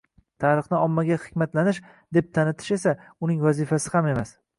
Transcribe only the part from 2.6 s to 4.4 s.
esa uning vazifasi ham emas